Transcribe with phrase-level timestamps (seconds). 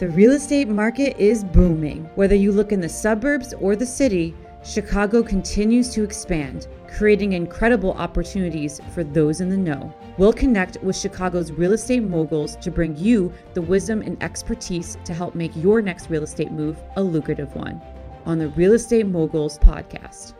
[0.00, 2.08] The real estate market is booming.
[2.14, 4.34] Whether you look in the suburbs or the city,
[4.64, 9.94] Chicago continues to expand, creating incredible opportunities for those in the know.
[10.16, 15.12] We'll connect with Chicago's real estate moguls to bring you the wisdom and expertise to
[15.12, 17.78] help make your next real estate move a lucrative one
[18.24, 20.32] on the Real Estate Moguls podcast.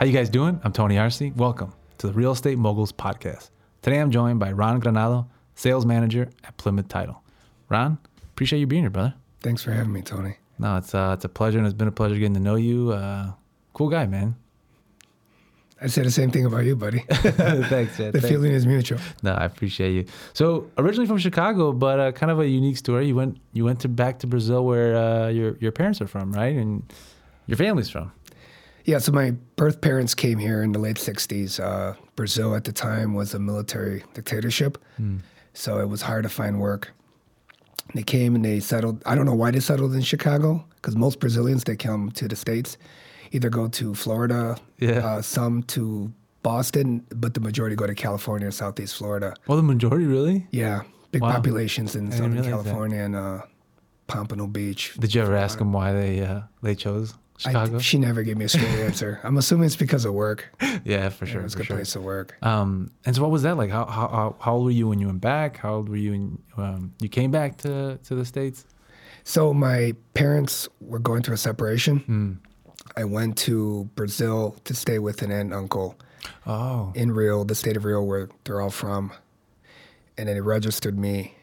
[0.00, 0.60] How you guys doing?
[0.64, 1.22] I'm Tony Arce.
[1.36, 3.50] Welcome to the Real Estate Moguls podcast.
[3.82, 7.22] Today I'm joined by Ron Granado, sales manager at Plymouth Title.
[7.68, 7.98] Ron,
[8.34, 9.14] appreciate you being here, brother.
[9.40, 10.36] Thanks for having me, Tony.
[10.58, 12.90] No, it's uh, it's a pleasure, and it's been a pleasure getting to know you.
[12.90, 13.32] Uh,
[13.72, 14.34] cool guy, man.
[15.80, 17.00] I say the same thing about you, buddy.
[17.10, 17.38] Thanks,
[17.98, 18.12] man.
[18.12, 18.28] the Thanks.
[18.28, 18.98] feeling is mutual.
[19.22, 20.06] No, I appreciate you.
[20.32, 23.06] So originally from Chicago, but uh, kind of a unique story.
[23.06, 26.32] You went you went to back to Brazil, where uh, your your parents are from,
[26.32, 26.56] right?
[26.56, 26.82] And
[27.46, 28.10] your family's from.
[28.84, 31.58] Yeah, so my birth parents came here in the late 60s.
[31.58, 34.76] Uh, Brazil at the time was a military dictatorship,
[35.54, 36.92] so it was hard to find work.
[37.94, 39.02] They came and they settled.
[39.06, 42.36] I don't know why they settled in Chicago, because most Brazilians, they come to the
[42.36, 42.76] States,
[43.32, 44.98] either go to Florida, Yeah.
[45.06, 49.34] uh, some to Boston, but the majority go to California or Southeast Florida.
[49.46, 50.46] Well, the majority really.
[50.50, 51.32] Yeah, big Wow.
[51.32, 52.50] populations in Southern realize that.
[52.50, 53.42] California and uh,
[54.08, 54.94] Pompano Beach.
[54.98, 57.14] Did you ever ask them why they uh, they chose
[57.44, 57.78] I, Chicago?
[57.80, 59.20] she never gave me a straight answer.
[59.24, 60.54] I'm assuming it's because of work.
[60.84, 61.40] yeah, for sure.
[61.40, 61.76] it was a good sure.
[61.76, 62.36] place to work.
[62.42, 63.70] Um, and so what was that like?
[63.70, 65.56] How, how how old were you when you went back?
[65.56, 68.64] How old were you when um, you came back to to the states?
[69.24, 71.98] So my parents were going through a separation.
[72.00, 72.32] Hmm.
[72.96, 75.96] I went to Brazil to stay with an aunt and uncle
[76.46, 79.12] Oh, in Rio, the state of Rio, where they're all from.
[80.16, 81.34] And then they registered me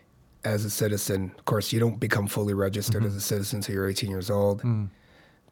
[0.43, 1.33] as a citizen.
[1.37, 3.07] Of course, you don't become fully registered Mm-hmm.
[3.07, 4.61] as a citizen until you're 18 years old.
[4.61, 4.85] Hmm.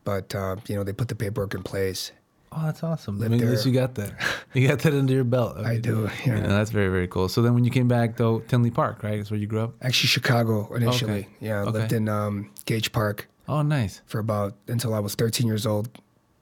[0.10, 2.12] But uh, you know, they put the paperwork in place.
[2.52, 3.22] oh, that's awesome.
[3.22, 4.12] I mean, at least you got that.
[4.56, 5.58] You got that under your belt.
[5.58, 6.48] I mean, do, you yeah.
[6.48, 7.30] that's very very cool.
[7.30, 9.18] So then when you came back though, Tinley Park, right?
[9.18, 9.74] That's where you grew up.
[9.84, 11.12] Actually, Chicago initially.
[11.20, 11.28] Okay.
[11.42, 11.72] Yeah, I Okay.
[11.78, 14.02] lived in um, Gage Park Oh, nice.
[14.08, 15.90] for about until I was 13 years old,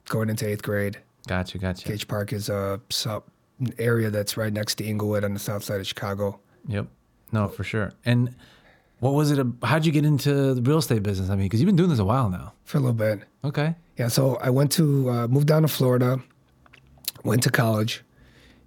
[0.08, 0.96] going into eighth grade.
[1.26, 1.86] Gotcha, gotcha.
[1.86, 3.24] Gage Park is a sub
[3.60, 6.40] an area that's right next to Englewood on the south side of Chicago.
[6.68, 6.86] Yep.
[7.32, 7.92] No, for sure.
[8.06, 8.34] And
[9.00, 9.46] what was it?
[9.62, 11.30] How'd you get into the real estate business?
[11.30, 12.52] I mean, because you've been doing this a while now.
[12.64, 13.22] For a little bit.
[13.44, 13.76] Okay.
[13.96, 16.20] Yeah, so I went to, uh, moved down to Florida,
[17.24, 18.04] went to college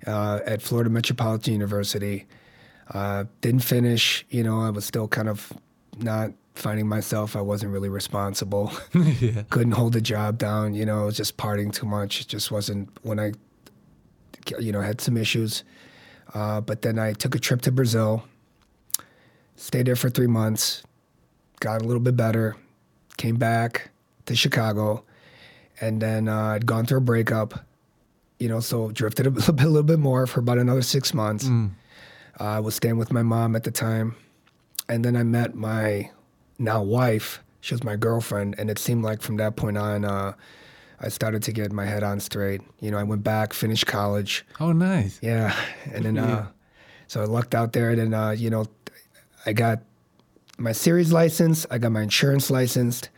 [0.07, 2.27] uh, at Florida Metropolitan University.
[2.93, 5.53] Uh, didn't finish, you know, I was still kind of
[5.97, 7.35] not finding myself.
[7.35, 8.71] I wasn't really responsible.
[8.93, 9.43] yeah.
[9.49, 12.21] Couldn't hold a job down, you know, I was just partying too much.
[12.21, 13.33] It just wasn't, when I,
[14.59, 15.63] you know, had some issues.
[16.33, 18.23] Uh, but then I took a trip to Brazil,
[19.61, 20.83] stayed there for three months,
[21.59, 22.55] got a little bit better,
[23.17, 23.91] came back
[24.25, 25.03] to Chicago,
[25.79, 27.63] and then uh, I'd gone through a breakup,
[28.39, 31.13] you know, so drifted a little bit, a little bit more for about another six
[31.13, 31.47] months.
[31.47, 31.69] Uh,
[32.39, 34.15] I was staying with my mom at the time,
[34.89, 36.09] and then I met my
[36.57, 37.41] now wife.
[37.59, 40.33] She was my girlfriend, and it seemed like from that point on, uh,
[40.99, 42.61] I started to get my head on straight.
[42.79, 44.43] You know, I went back, finished college.
[44.59, 45.19] Oh, nice.
[45.21, 45.55] Yeah,
[45.91, 46.25] and then Yeah.
[46.35, 46.45] uh,
[47.07, 47.89] so I lucked out there.
[47.91, 48.65] And then uh, you know,
[49.45, 49.79] I got
[50.57, 51.65] my series license.
[51.71, 53.09] I got my insurance licensed.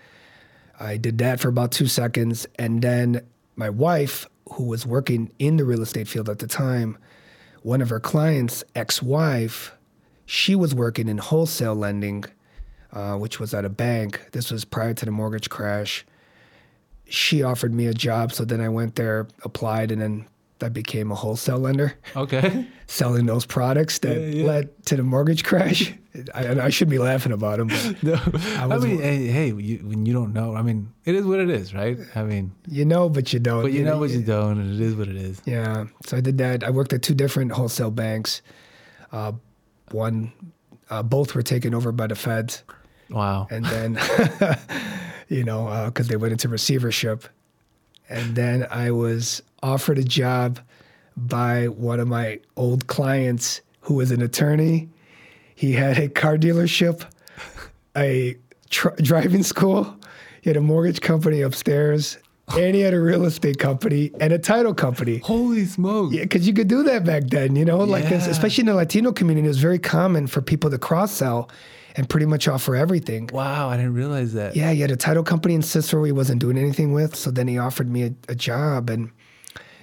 [0.79, 3.21] I did that for about two seconds, and then
[3.55, 6.97] my wife, who was working in the real estate field at the time,
[7.61, 9.73] one of her clients' ex-wife,
[10.25, 12.25] she was working in wholesale lending,
[12.91, 14.29] uh, which was at a bank.
[14.31, 16.05] This was prior to the mortgage crash
[17.13, 18.33] she offered me a job.
[18.33, 20.25] So then I went there, applied, and then
[20.63, 22.65] I became a wholesale lender, Okay.
[22.87, 24.45] selling those products that Yeah, yeah.
[24.47, 25.93] led to the mortgage crash.
[26.35, 28.13] I, I should be laughing about them, but No,
[28.57, 31.39] I, was- mean, hey, hey, you, when you don't know, I mean, it is what
[31.39, 31.97] it is, right?
[32.15, 33.63] I mean, you know, but you don't.
[33.63, 35.41] but you know what you don't, and it is what it is.
[35.45, 35.85] Yeah.
[36.05, 36.63] So I did that.
[36.63, 38.41] I worked at two different wholesale banks.
[39.11, 39.33] Uh,
[39.91, 40.31] one,
[40.89, 42.63] uh, both were taken over by the feds.
[43.09, 43.47] Wow.
[43.51, 43.99] and then
[45.27, 47.25] you know because they went into receivership
[48.09, 50.59] and then i was offered a job
[51.15, 54.89] by one of my old clients who was an attorney
[55.55, 57.05] he had a car dealership
[57.95, 58.35] a
[58.69, 59.95] tr- driving school
[60.41, 62.17] he had a mortgage company upstairs
[62.57, 66.11] and he had a real estate company and a title company Holy smoke.
[66.11, 68.15] yeah, because you could do that back then, you know, like Yeah.
[68.27, 71.49] especially in the Latino community, it was very common for people to cross sell
[71.95, 73.29] and pretty much offer everything.
[73.31, 74.57] Wow, I didn't realize that.
[74.57, 77.47] Yeah, he had a title company in Cicero he wasn't doing anything with, so then
[77.47, 79.09] he offered me a, a job, and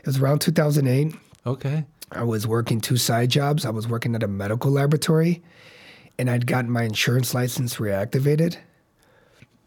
[0.00, 1.14] it was around 2008.
[1.46, 1.84] Okay.
[2.12, 3.64] I was working two side jobs.
[3.64, 5.42] I was working at a medical laboratory,
[6.18, 8.56] and I'd gotten my insurance license reactivated.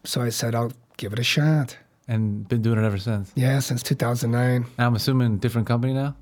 [0.03, 1.77] So I said, I'll give it a shot.
[2.07, 3.31] And been doing it ever since.
[3.35, 4.65] Yeah, since 2009.
[4.77, 6.15] I'm assuming different company now.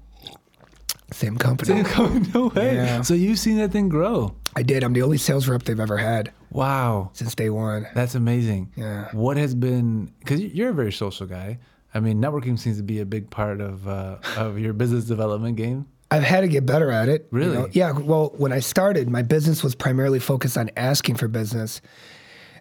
[1.11, 1.73] Same company.
[1.73, 2.29] Same company?
[2.33, 2.75] No way.
[2.75, 3.01] Yeah.
[3.01, 4.35] So you've seen that thing grow.
[4.55, 4.83] I did.
[4.83, 7.09] I'm the only sales rep they've ever had Wow.
[7.13, 7.87] since day one.
[7.95, 8.71] That's amazing.
[8.75, 9.09] Yeah.
[9.11, 11.57] What has been because you're a very social guy.
[11.93, 15.57] I mean, networking seems to be a big part of uh, of your business development
[15.57, 15.87] game.
[16.09, 17.27] I've had to get better at it.
[17.31, 17.57] you Really?
[17.57, 17.67] know?
[17.71, 17.91] Yeah.
[17.93, 21.79] Well, when I started, my business was primarily focused on asking for business.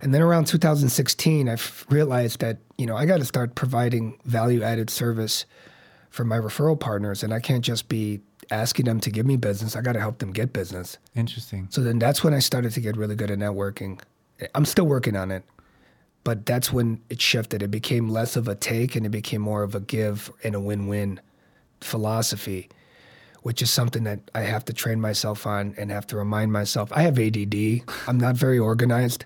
[0.03, 4.19] And then around 2016, I f- realized that, you know, I got to start providing
[4.25, 5.47] value added service
[6.11, 7.23] for my referral partners.
[7.25, 8.21] And I can't just be
[8.53, 9.75] asking them to give me business.
[9.76, 10.97] I got to help them get business.
[11.17, 11.67] Interesting.
[11.71, 14.00] So then that's when I started to get really good at networking.
[14.55, 15.43] I'm still working on it,
[16.25, 17.63] but that's when it shifted.
[17.63, 20.61] It became less of a take and it became more of a give and a
[20.61, 21.21] win win
[21.81, 22.69] philosophy,
[23.43, 26.93] which is something that I have to train myself on and have to remind myself.
[26.93, 29.25] I have ADD, I'm not very organized.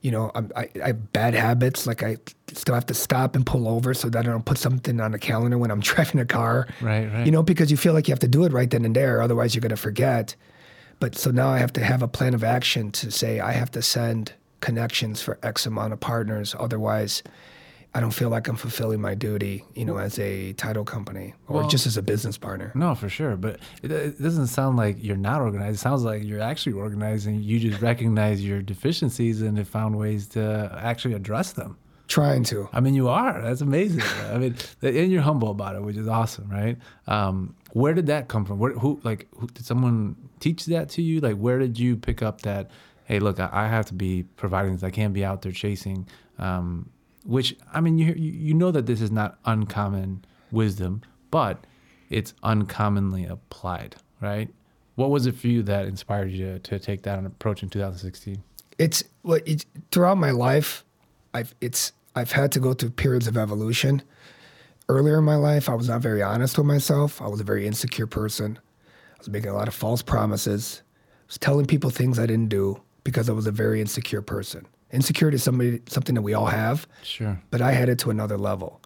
[0.00, 1.86] You know, I'm, I, I have bad habits.
[1.86, 2.18] Like I
[2.52, 5.18] still have to stop and pull over so that I don't put something on a
[5.18, 6.68] calendar when I'm driving a car.
[6.80, 7.24] Right, right.
[7.24, 9.22] You know, because you feel like you have to do it right then and there,
[9.22, 10.36] otherwise you're going to forget.
[11.00, 13.70] But so now I have to have a plan of action to say I have
[13.72, 14.32] to send
[14.64, 16.56] connections for X amount of partners.
[16.58, 17.22] Otherwise,
[17.94, 21.60] I don't feel like I'm fulfilling my duty, you know, as a title company or
[21.60, 22.72] Well- just as a business partner.
[22.74, 23.36] No, for sure.
[23.36, 25.76] But it, it doesn't sound like you're not organized.
[25.76, 29.98] It sounds like you're actually organized and you just recognize your deficiencies and have found
[29.98, 30.42] ways to
[30.80, 31.76] actually address them.
[32.08, 32.68] Trying to.
[32.72, 33.42] I mean, you are.
[33.42, 34.02] That's amazing.
[34.32, 36.78] I mean, and you're humble about it, which is awesome, right?
[37.06, 38.58] Um, where did that come from?
[38.58, 41.20] Where, who, like, who, did someone teach that to you?
[41.20, 42.70] Like, where did you pick up that?
[43.04, 44.82] Hey, look, I, I have to be providing this.
[44.82, 46.08] I can't be out there chasing.
[46.38, 46.90] Um,
[47.24, 51.66] which I mean, you you know that this is not uncommon wisdom, but
[52.10, 54.48] it's uncommonly applied, right?
[54.96, 58.42] What was it for you that inspired you to, to take that approach in 2016?
[58.78, 60.84] It's well, it's, throughout my life,
[61.32, 64.02] I've it's I've had to go through periods of evolution.
[64.88, 67.22] Earlier in my life, I was not very honest with myself.
[67.22, 68.58] I was a very insecure person.
[69.14, 70.82] I was making a lot of false promises.
[71.22, 74.66] I was telling people things I didn't do because I was a very insecure person.
[74.90, 77.40] Insecurity is somebody something that we all have, Sure.
[77.50, 78.80] but I had it to another level.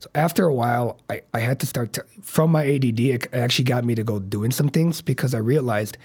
[0.00, 3.00] So after a while, I, I had to start to, from my ADD.
[3.00, 5.98] It actually got me to go doing some things because I realized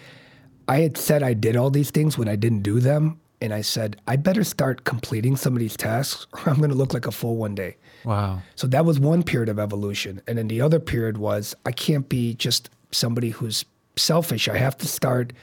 [0.67, 3.61] I had said I did all these things when I didn't do them, and I
[3.61, 7.05] said I better start completing some of these tasks, or I'm going to look like
[7.05, 7.77] a fool one day.
[8.03, 8.41] Wow.
[8.55, 10.21] So that was one period of evolution.
[10.27, 13.63] And then the other period was I can't be just somebody who's
[13.95, 14.49] selfish.
[14.49, 15.33] I have to start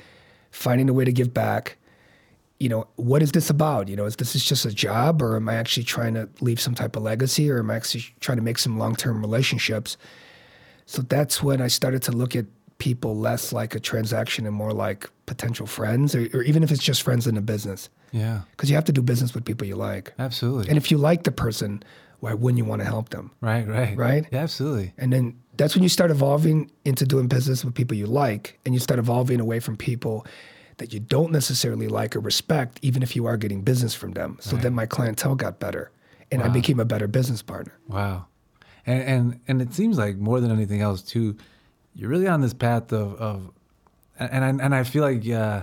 [0.51, 1.77] finding a way to give back.
[2.61, 3.89] You know, what is this about?
[3.89, 6.61] You know, is this is just a job or am I actually trying to leave
[6.61, 9.97] some type of legacy or am I actually trying to make some long-term relationships?
[10.87, 12.45] So that's when I started to look at
[12.79, 16.83] people less like a transaction and more like potential friends or, or even if it's
[16.83, 17.89] just friends in a business.
[18.13, 18.43] Yeah.
[18.51, 20.13] Because you have to do business with people you like.
[20.19, 20.69] Absolutely.
[20.69, 21.83] And if you like the person,
[22.21, 23.31] why wouldn't you want to help them?
[23.41, 23.97] Right, right.
[23.97, 24.27] Right?
[24.31, 24.93] Yeah, absolutely.
[24.99, 28.75] And then that's when you start evolving into doing business with people you like, and
[28.75, 30.27] you start evolving away from people
[30.81, 34.39] that you don't necessarily like or respect, even if you are getting business from them.
[34.41, 35.93] So then my clientele got better,
[36.33, 37.79] and I became a better business partner.
[37.87, 38.27] Wow.
[38.87, 41.37] And, and and it seems like more than anything else too,
[41.95, 43.51] you're really on this path of of
[44.19, 45.63] and I, and I feel like uh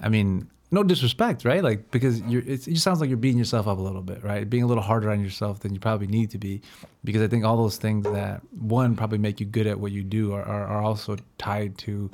[0.00, 1.62] I mean, no disrespect, right?
[1.62, 4.22] Like because you're it's, it just sounds like you're beating yourself up a little bit,
[4.22, 4.48] right?
[4.48, 6.62] Being a little harder on yourself than you probably need to be
[7.02, 10.04] because I think all those things that one probably make you good at what you
[10.04, 12.10] do are are, are also tied to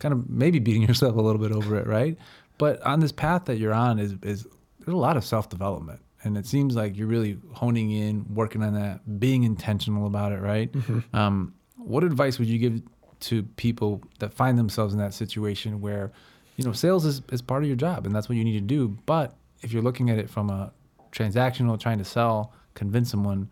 [0.00, 2.18] kind of maybe beating yourself a little bit over it, right?
[2.58, 4.46] But on this path that you're on is is
[4.80, 8.62] there's a lot of self development, and it seems like you're really honing in, working
[8.62, 10.74] on that, being intentional about it, right?
[11.14, 12.82] Um, what advice would you give
[13.20, 16.12] to people that find themselves in that situation where,
[16.56, 18.60] you know, sales is, is part of your job and that's what you need to
[18.60, 20.72] do, but if you're looking at it from a
[21.12, 23.50] transactional, trying to sell, convince someone,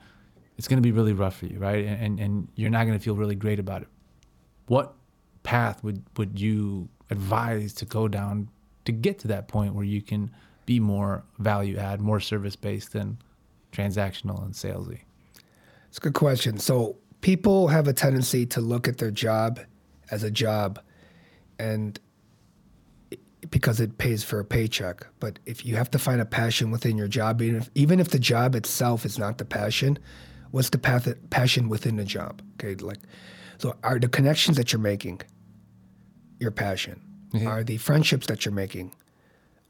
[0.57, 1.85] it's going to be really rough for you, right?
[1.85, 3.89] And and you're not going to feel really great about it
[4.69, 4.95] what
[5.49, 8.51] path would would you advise to go down
[8.85, 10.31] to get to that point where you can
[10.67, 13.17] be more value add, more service based than
[13.73, 15.01] transactional and salesy?
[15.89, 16.59] It's a good question.
[16.59, 19.59] So people have a tendency to look at their job
[20.11, 20.81] as a job,
[21.59, 21.99] and
[23.49, 25.07] because it pays for a paycheck.
[25.19, 28.09] But if you have to find a passion within your job, even if, even if
[28.09, 29.99] the job itself is not the passion,
[30.51, 32.43] what's the path, passion within the job?
[32.57, 32.99] Okay, like,
[33.57, 35.23] so are the connections that you're making
[36.39, 37.01] your passion?
[37.33, 37.49] Yeah.
[37.49, 38.93] Are the friendships that you're making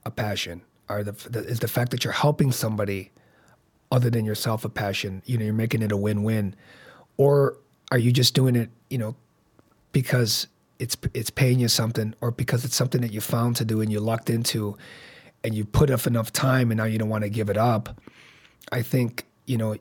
[0.04, 0.62] a passion?
[0.88, 3.10] Are the, the is the fact that you're helping somebody
[3.90, 5.22] other than yourself a passion?
[5.26, 6.54] You know, you're making it a win-win,
[7.16, 7.56] or
[7.90, 8.70] are you just doing it?
[8.90, 9.16] You know,
[9.92, 10.46] because
[10.78, 13.90] it's it's paying you something, or because it's something that you found to do and
[13.90, 14.76] you lucked into,
[15.44, 18.00] and you put up enough time, and now you don't want to give it up.
[18.72, 19.76] I think you know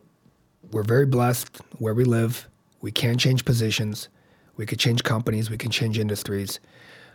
[0.72, 2.48] we're very blessed where we live.
[2.82, 4.10] We can change positions.
[4.58, 6.60] We could change companies, we can change industries.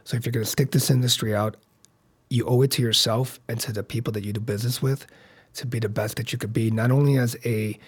[0.05, 1.57] So if you're going to stick this industry out,
[2.31, 5.07] you owe it to yourself and to the people that you do business with
[5.55, 7.79] to be the best that you could be, not only as a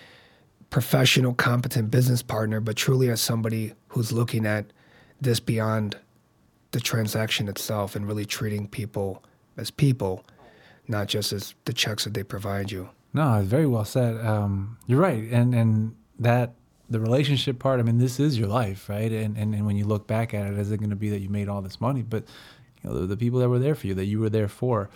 [0.70, 4.66] professional, competent business partner, but truly as somebody who's looking at
[5.20, 5.96] this beyond
[6.72, 9.24] the transaction itself and really treating people
[9.56, 10.24] as people,
[10.88, 12.90] not just as the checks that they provide you.
[13.12, 14.22] No, it's very well said.
[14.26, 16.54] Um, you're right, and and that
[16.94, 17.80] the relationship part.
[17.80, 19.10] I mean, this is your life, right?
[19.10, 21.18] And and, and when you look back at it, is it going to be that
[21.18, 22.02] you made all this money?
[22.02, 22.24] But
[22.82, 24.90] you know, the, the, people that were there for you, that you were there for.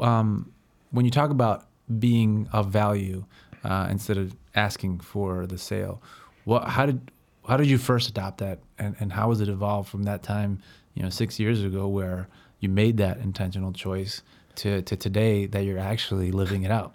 [0.00, 0.52] Um,
[0.90, 1.66] when you talk about
[2.00, 3.26] being of value
[3.62, 6.02] uh, instead of asking for the sale,
[6.44, 6.64] what?
[6.64, 7.12] How did
[7.48, 10.60] how did you first adopt that, and and how has it evolved from that time?
[10.94, 12.26] You know, six years ago, where
[12.58, 14.22] you made that intentional choice
[14.56, 16.92] to to today that you're actually living it out.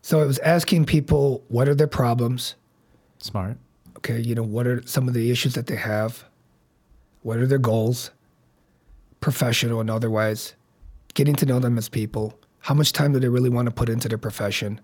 [0.00, 2.54] So it was asking people what are their problems.
[3.18, 3.56] Smart.
[3.98, 6.24] Okay, you know what are some of the issues that they have.
[7.22, 8.10] What are their goals,
[9.20, 10.54] professional and otherwise.
[11.14, 12.38] Getting to know them as people.
[12.60, 14.80] How much time do they really want to put into their profession?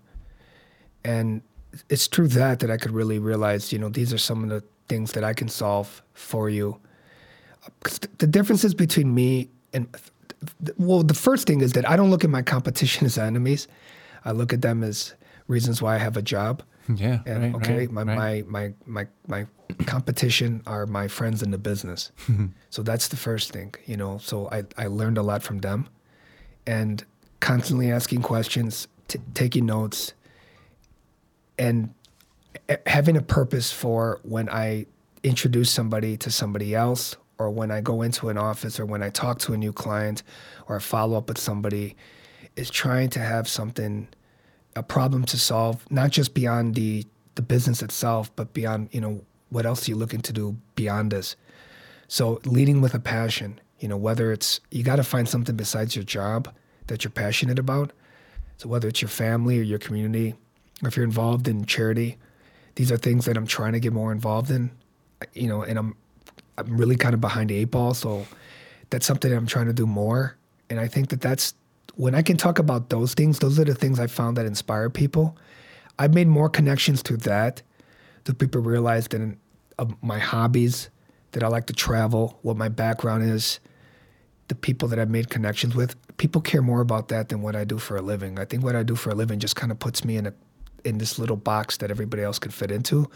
[1.03, 1.41] And
[1.89, 4.63] it's through that that I could really realize, you know, these are some of the
[4.87, 6.79] things that I can solve for you.
[8.17, 9.87] The differences between me and
[10.77, 13.67] well, the first thing is that I don't look at my competition as enemies.
[14.25, 15.13] I look at them as
[15.47, 16.63] reasons why I have a job.
[16.95, 17.19] Yeah.
[17.25, 18.47] And right, okay, right, my, right.
[18.47, 19.45] my my my
[19.77, 22.11] my competition are my friends in the business.
[22.69, 24.17] so that's the first thing, you know.
[24.17, 25.87] So I I learned a lot from them,
[26.65, 27.03] and
[27.39, 30.13] constantly asking questions, t- taking notes,
[31.57, 31.93] and
[32.85, 34.85] having a purpose for when I
[35.23, 39.09] introduce somebody to somebody else, or when I go into an office, or when I
[39.09, 40.23] talk to a new client,
[40.67, 41.95] or I follow up with somebody,
[42.55, 44.07] is trying to have something
[44.75, 49.21] a problem to solve, not just beyond the the business itself, but beyond you know
[49.49, 51.35] what else are you looking to do beyond this.
[52.07, 55.95] So leading with a passion, you know, whether it's you got to find something besides
[55.95, 56.53] your job
[56.87, 57.91] that you're passionate about.
[58.57, 60.35] So whether it's your family or your community,
[60.83, 62.17] or if you're involved in charity,
[62.75, 64.71] these are things that I'm trying to get more involved in.
[65.33, 65.95] You know, and I'm
[66.57, 68.25] I'm really kind of behind the eight ball, so
[68.89, 70.37] that's something that I'm trying to do more.
[70.69, 71.53] And I think that that's
[71.95, 74.89] when I can talk about those things, those are the things I found that inspire
[74.89, 75.37] people.
[75.99, 77.61] I've made more connections to that.
[78.23, 79.37] Do people realize that
[79.77, 80.89] uh, my hobbies,
[81.31, 83.59] that I like to travel, what my background is,
[84.47, 87.63] the people that I've made connections with, people care more about that than what I
[87.63, 88.37] do for a living.
[88.37, 90.33] I think what I do for a living just kind of puts me in a
[90.83, 93.09] in this little box that everybody else can fit into,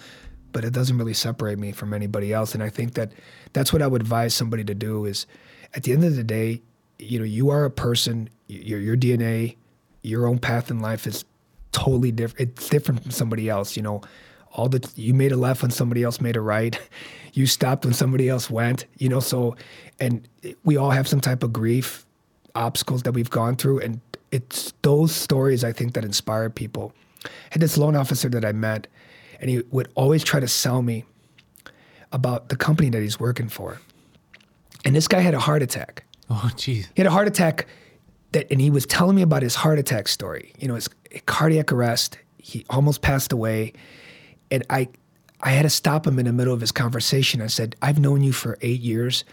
[0.52, 2.54] but it doesn't really separate me from anybody else.
[2.54, 3.12] And I think that
[3.54, 5.26] that's what I would advise somebody to do is
[5.74, 6.62] at the end of the day,
[7.00, 9.56] you know, you are a person, your your DNA,
[10.02, 11.26] your own path in life is
[11.72, 12.50] totally different.
[12.50, 13.76] It's different from somebody else.
[13.76, 14.02] You know,
[14.54, 16.80] all the you made a left when somebody else made a right.
[17.34, 18.86] You stopped when somebody else went.
[18.98, 19.58] You know, so
[20.00, 20.26] and
[20.64, 22.06] we all have some type of grief,
[22.56, 24.00] obstacles that we've gone through, and
[24.32, 26.94] it's those stories I think that inspire people.
[27.26, 28.88] I had this loan officer that I met,
[29.42, 31.04] and he would always try to sell me
[32.14, 33.82] about the company that he's working for.
[34.86, 36.05] And this guy had a heart attack.
[36.30, 36.88] Oh, geez.
[36.96, 37.68] He had a heart attack
[38.32, 40.54] that, and he was telling me about his heart attack story.
[40.60, 40.90] You know, his
[41.26, 42.18] cardiac arrest.
[42.38, 43.74] He almost passed away,
[44.52, 44.88] and I,
[45.42, 47.42] I had to stop him in the middle of his conversation.
[47.42, 49.24] I said, "I've known you for eight years.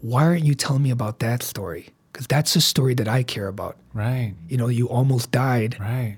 [0.00, 1.88] Why aren't you telling me about that story?
[2.12, 3.76] Because that's the story that I care about.
[3.92, 4.34] Right.
[4.48, 5.76] You know, you almost died.
[5.78, 6.16] Right.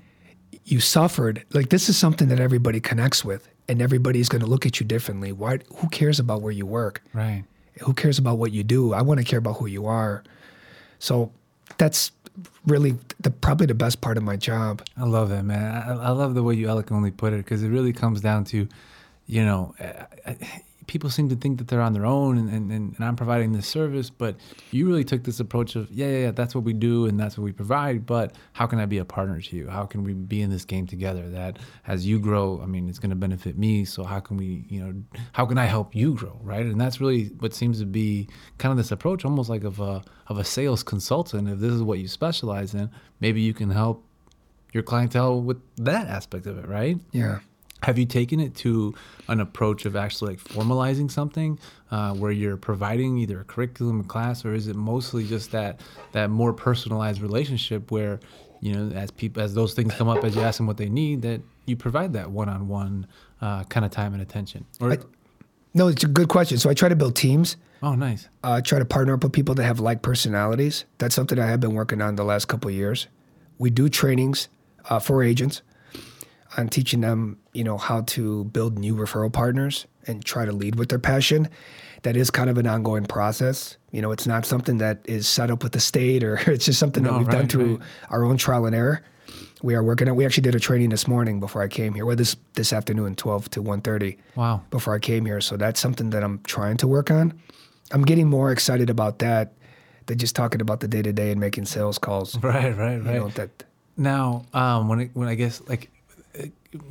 [0.65, 1.43] You suffered.
[1.53, 4.85] Like this is something that everybody connects with, and everybody's going to look at you
[4.85, 5.31] differently.
[5.31, 5.59] Why?
[5.77, 7.01] Who cares about where you work?
[7.13, 7.43] Right.
[7.81, 8.93] Who cares about what you do?
[8.93, 10.23] I want to care about who you are.
[10.99, 11.31] So
[11.77, 12.11] that's
[12.65, 14.83] really the probably the best part of my job.
[14.97, 15.83] I love that, man.
[15.83, 18.67] I, I love the way you eloquently put it because it really comes down to,
[19.27, 20.37] you know, I, I,
[20.87, 23.67] people seem to think that they're on their own and, and, and I'm providing this
[23.67, 24.35] service, but
[24.71, 27.37] you really took this approach of, yeah, yeah, yeah, that's what we do and that's
[27.37, 29.69] what we provide, but how can I be a partner to you?
[29.69, 32.99] How can we be in this game together that as you grow, I mean, it's
[32.99, 33.85] going to benefit me.
[33.85, 34.93] So how can we, you know,
[35.33, 36.39] how can I help you grow?
[36.41, 36.65] Right.
[36.65, 40.03] And that's really what seems to be kind of this approach, almost like of a,
[40.27, 41.49] of a sales consultant.
[41.49, 44.03] If this is what you specialize in, maybe you can help
[44.73, 46.67] your clientele with that aspect of it.
[46.67, 46.97] Right.
[47.11, 47.39] Yeah
[47.83, 48.93] have you taken it to
[49.27, 51.59] an approach of actually like formalizing something
[51.91, 55.81] uh, where you're providing either a curriculum a class or is it mostly just that
[56.13, 58.19] that more personalized relationship where
[58.61, 60.89] you know as people as those things come up as you ask them what they
[60.89, 63.07] need that you provide that one-on-one
[63.41, 64.65] uh, kind of time and attention?
[64.79, 64.97] Or I,
[65.73, 66.57] no it's a good question.
[66.57, 67.57] So i try to build teams.
[67.81, 68.29] Oh nice.
[68.43, 70.85] Uh, try to partner up with people that have like personalities.
[70.97, 73.07] That's something i have been working on the last couple years.
[73.57, 74.47] We do trainings
[74.89, 75.61] uh, for agents
[76.57, 80.75] on teaching them, you know, how to build new referral partners and try to lead
[80.75, 81.49] with their passion.
[82.03, 83.77] That is kind of an ongoing process.
[83.91, 86.79] You know, it's not something that is set up with the state or it's just
[86.79, 87.87] something that we've done through right.
[88.09, 89.01] our own trial and error.
[89.61, 90.15] We are working on.
[90.17, 92.05] We actually did a training this morning before I came here.
[92.05, 94.61] Well, this this afternoon, twelve to 1.30 Wow.
[94.69, 95.39] before I came here.
[95.39, 97.39] So that's something that I'm trying to work on.
[97.91, 99.53] I'm getting more excited about that
[100.07, 102.37] than just talking about the day to day and making sales calls.
[102.43, 103.15] Right, right, You right.
[103.15, 103.63] know, that
[103.95, 105.89] Now, um, when it, when I guess like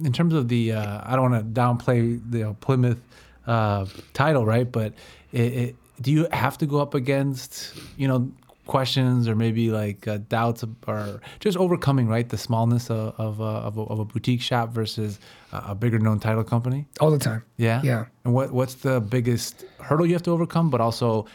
[0.05, 3.01] in terms of the, uh, I don't want to downplay the uh, Plymouth
[3.47, 4.71] uh, title, right?
[4.71, 4.95] But
[5.33, 8.31] it, it, do you have to go up against you know
[8.67, 13.45] questions or maybe like uh, doubts or just overcoming right the smallness of of, uh,
[13.45, 15.19] of, a, of a boutique shop versus
[15.53, 16.87] a, a bigger known title company?
[17.01, 17.43] all the time.
[17.57, 18.07] Yeah, Yeah.
[18.25, 20.71] And what what's the biggest hurdle you have to overcome?
[20.71, 21.27] But also,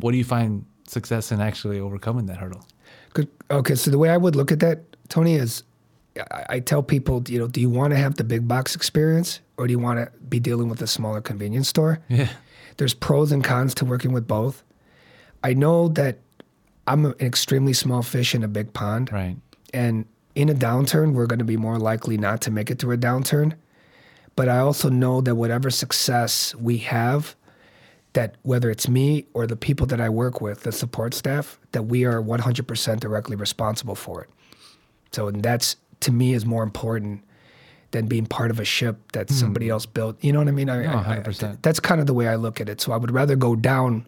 [0.00, 2.66] what do you find success in actually overcoming that hurdle?
[3.14, 3.28] Good.
[3.50, 5.62] Okay, so the way I would look at that, Tony, is
[6.30, 9.40] I, I tell people, you know, do you want to have the big box experience
[9.56, 12.00] or do you want to be dealing with a smaller convenience store?
[12.08, 12.28] Yeah.
[12.76, 14.62] There's pros and cons to working with both.
[15.42, 16.18] I know that
[16.86, 19.12] I'm an extremely small fish in a big pond.
[19.12, 19.36] Right.
[19.72, 22.94] And in a downturn, we're going to be more likely not to make it through
[22.94, 23.54] a downturn.
[24.36, 27.36] But I also know that whatever success we have,
[28.14, 31.84] that whether it's me or the people that I work with, the support staff, that
[31.84, 34.30] we are 100% directly responsible for it.
[35.12, 37.22] So and that's to me is more important
[37.90, 40.22] than being part of a ship that somebody else built.
[40.22, 40.68] You know what I mean?
[40.68, 41.62] I, No, I- I- 100%.
[41.62, 42.80] that's kind of the way I look at it.
[42.80, 44.06] So I would rather go down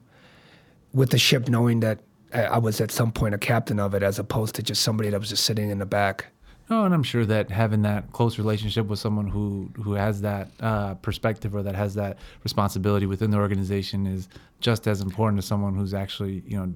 [0.93, 2.01] with the ship knowing that
[2.33, 5.21] I was at some point a captain of it as opposed to just somebody that
[5.21, 6.27] was just sitting in the back.
[6.69, 10.51] No, and I'm sure that having that close relationship with someone who who has that
[10.59, 14.29] uh, perspective or that has that responsibility within the organization is
[14.59, 16.75] just as important as someone who's actually you know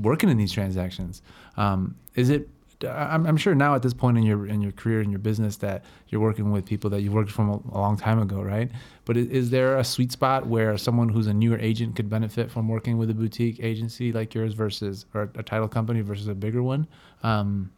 [0.00, 1.22] working in these transactions.
[1.56, 2.48] Um, is it?
[2.84, 5.56] I'm, I'm sure now at this point in your in your career in your business
[5.58, 8.70] that you're working with people that you worked from a, a long time ago, right?
[9.04, 12.50] But is, is there a sweet spot where someone who's a newer agent could benefit
[12.50, 16.34] from working with a boutique agency like yours versus or a title company versus a
[16.34, 16.86] bigger one?
[17.22, 17.70] Um,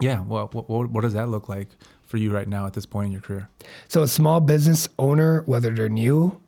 [0.00, 0.20] yeah.
[0.20, 1.68] Well, what, what, what does that look like
[2.04, 3.48] for you right now at this point in your career?
[3.88, 6.40] So a small business owner, whether they're new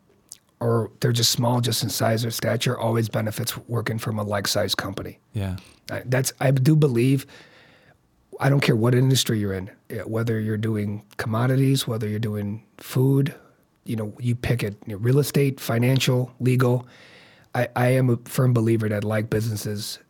[0.61, 4.77] or they're just small, just in size or stature, always benefits working from a like-sized
[4.77, 5.19] company.
[5.33, 5.57] Yeah.
[6.07, 7.27] That's I do believe.
[8.43, 12.65] I don't care what industry you're in, eh, whether you're doing commodities, whether you're doing
[12.79, 13.35] food,
[13.85, 14.77] you know, you pick it.
[14.87, 16.87] You know, real estate, financial, legal.
[17.55, 20.01] I, I am a firm believer that like businesses,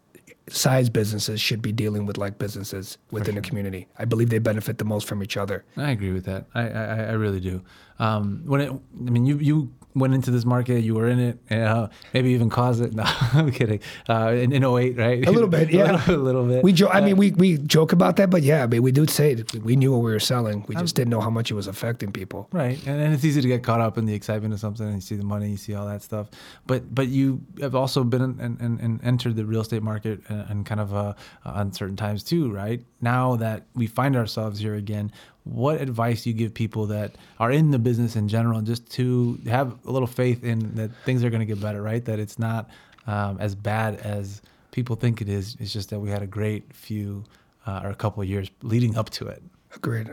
[0.48, 3.86] size businesses should be dealing with like businesses within the community.
[3.98, 5.64] I believe they benefit the most from each other.
[5.76, 6.46] I agree with that.
[6.54, 7.62] I, I, I really do.
[7.98, 11.38] Um, when it, I mean, you, you went into this market, you were in it,
[11.52, 12.94] uh, maybe even caused it.
[12.94, 13.81] No, I'm kidding.
[14.09, 15.26] Uh, in, in 08, right?
[15.26, 15.92] A little bit, yeah.
[15.92, 16.64] a, little, a little bit.
[16.64, 19.07] We jo- I mean, we, we joke about that, but yeah, I mean, we do
[19.07, 20.64] say that we knew what we were selling.
[20.68, 22.48] We just didn't know how much it was affecting people.
[22.52, 24.96] Right, and, and it's easy to get caught up in the excitement of something, and
[24.96, 26.28] you see the money, you see all that stuff.
[26.66, 30.50] But but you have also been and, and, and entered the real estate market and,
[30.50, 32.85] and kind of uh, uncertain times too, right?
[33.00, 35.12] Now that we find ourselves here again,
[35.44, 39.38] what advice do you give people that are in the business in general, just to
[39.46, 42.05] have a little faith in that things are going to get better, right?
[42.05, 42.70] That it's not
[43.07, 45.57] um, as bad as people think it is.
[45.59, 47.24] It's just that we had a great few
[47.66, 49.42] uh, or a couple of years leading up to it.
[49.74, 50.11] Agreed.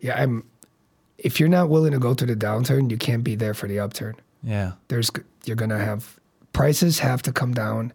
[0.00, 0.44] Yeah, I'm.
[1.18, 3.78] If you're not willing to go through the downturn, you can't be there for the
[3.78, 4.16] upturn.
[4.42, 5.10] Yeah, There's
[5.44, 6.18] you're gonna have
[6.52, 7.92] prices have to come down.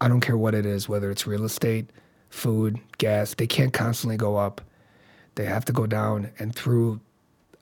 [0.00, 1.90] I don't care what it is, whether it's real estate,
[2.28, 3.34] food, gas.
[3.34, 4.60] They can't constantly go up.
[5.34, 7.00] They have to go down, and through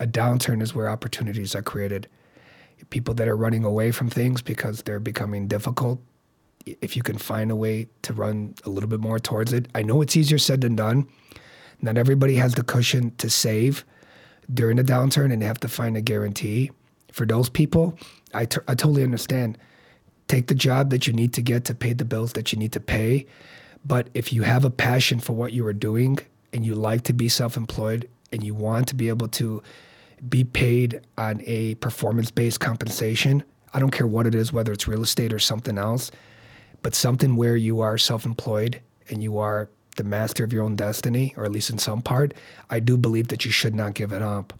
[0.01, 2.09] a downturn is where opportunities are created.
[2.89, 6.01] People that are running away from things because they're becoming difficult.
[6.67, 9.83] If you can find a way to run a little bit more towards it, I
[9.83, 11.07] know it's easier said than done.
[11.83, 13.85] Not everybody has the cushion to save
[14.53, 16.71] during a downturn and they have to find a guarantee.
[17.13, 17.99] For those people,
[18.35, 19.59] I, t- I totally understand.
[20.29, 22.73] Take the job that you need to get to pay the bills that you need
[22.73, 23.27] to pay.
[23.85, 26.19] But if you have a passion for what you are doing
[26.53, 29.63] and you like to be self employed and you want to be able to
[30.29, 34.87] be paid on a performance based compensation, I don't care what it is, whether it's
[34.87, 36.11] real estate or something else,
[36.83, 40.77] but something where you are self employed and you are the master of your own
[40.77, 42.33] destiny, or at least in some part,
[42.71, 44.53] I do believe that you should not give it up.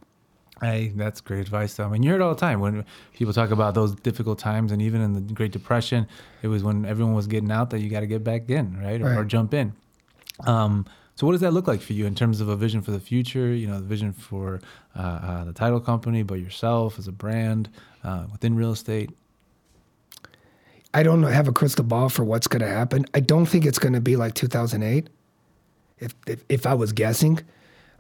[0.61, 1.75] Hey, that's great advice.
[1.75, 1.87] Though.
[1.87, 4.73] I mean, you hear it all the time when people talk about those difficult times,
[4.73, 6.07] and even in the Great Depression,
[6.43, 9.01] it was when everyone was getting out that you got to get back in, right,
[9.01, 9.73] or, or jump in.
[10.47, 10.87] Um,
[11.21, 12.99] so, what does that look like for you in terms of a vision for the
[12.99, 13.53] future?
[13.53, 14.59] You know, the vision for
[14.97, 17.69] uh, uh, the title company, but yourself as a brand
[18.03, 19.11] uh, within real estate.
[20.95, 23.05] I don't have a crystal ball for what's going to happen.
[23.13, 25.11] I don't think it's going to be like 2008.
[25.99, 27.41] If, if if I was guessing,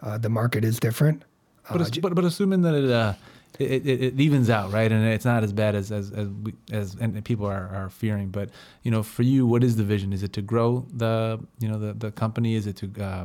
[0.02, 1.24] Uh, the market is different.
[1.70, 3.12] But, Uh, but but assuming that it uh
[3.58, 6.54] it, it, it evens out, right, and it's not as bad as as as, we,
[6.72, 8.28] as and people are, are fearing.
[8.30, 8.50] But
[8.82, 10.12] you know, for you, what is the vision?
[10.12, 12.54] Is it to grow the you know the, the company?
[12.54, 13.24] Is it to uh,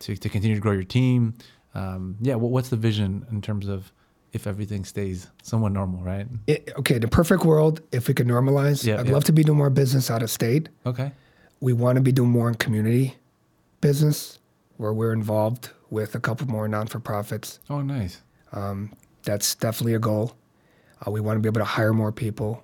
[0.00, 1.34] to to continue to grow your team?
[1.74, 3.92] Um, yeah, what, what's the vision in terms of
[4.32, 6.26] if everything stays somewhat normal, right?
[6.46, 9.12] it, okay, the perfect world, if we could normalize, Yeah, I'd yeah.
[9.12, 10.68] love to be doing more business out of state.
[10.86, 11.10] Okay.
[11.60, 13.16] We want to be doing more in community
[13.80, 14.38] business
[14.76, 17.58] where we're involved with a couple more non for profits.
[17.68, 18.22] Oh, nice.
[19.24, 20.34] That's definitely a goal.
[21.06, 22.62] Uh, we want to be able to hire more people.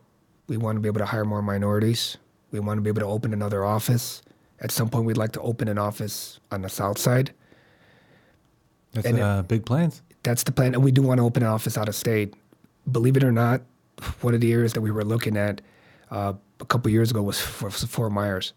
[0.49, 2.17] We want to be able to hire more minorities.
[2.51, 4.23] We want to be able to open another office.
[4.61, 7.33] At some point, we'd like to open an office on the south side.
[8.93, 10.03] That's And it- uh, big plans.
[10.23, 10.75] That's the plan.
[10.75, 12.35] And we do want to open an office out of state.
[12.91, 13.63] Believe it or not,
[14.23, 15.61] one of the areas that we were looking at
[16.11, 18.53] uh, a couple years ago was for Fort Myers,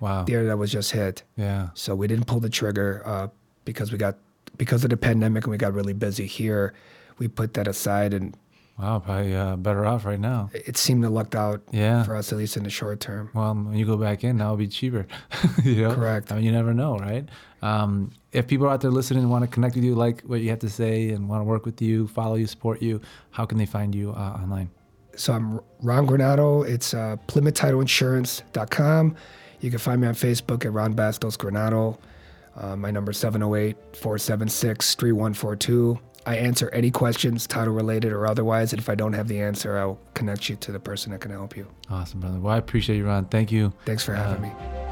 [0.00, 0.24] Wow.
[0.24, 1.22] the area that was just hit.
[1.36, 1.68] Yeah.
[1.74, 3.28] So we didn't pull the trigger uh,
[3.64, 4.16] because we got
[4.56, 6.74] because of the pandemic and we got really busy here.
[7.18, 8.36] We put that aside, and
[8.76, 8.98] Wow.
[8.98, 10.50] Probably uh, better off right now.
[10.52, 12.02] it seemed to lucked out Yeah.
[12.02, 13.30] for us at least in the short term.
[13.32, 15.06] Well, when you go back in, it'll be cheaper.
[15.62, 15.94] you know?
[15.94, 16.32] Correct.
[16.32, 17.28] I mean, you never know, right?
[17.62, 20.50] Um, if people out there listening and want to connect with you, like what you
[20.50, 23.00] have to say, and want to work with you, follow you, support you,
[23.30, 24.70] how can they find you uh, online?
[25.14, 26.66] So I'm Ron Granado.
[26.68, 29.14] It's uh, PlymouthTitleInsurance.com.
[29.60, 31.98] You can find me on Facebook at Ron Bastos Granado.
[32.56, 35.98] Uh, my number is 708 476 3142.
[36.26, 38.72] I answer any questions, title related or otherwise.
[38.72, 41.30] And if I don't have the answer, I'll connect you to the person that can
[41.30, 41.66] help you.
[41.90, 42.38] Awesome, brother.
[42.38, 43.26] Well, I appreciate you, Ron.
[43.26, 43.72] Thank you.
[43.84, 44.83] Thanks for having Uh, me.